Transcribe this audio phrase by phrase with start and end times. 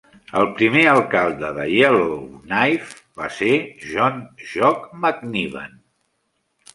[0.37, 3.51] El primer alcalde de Yellowknife va ser
[3.91, 4.17] John
[4.55, 5.77] "Jock" McNiven.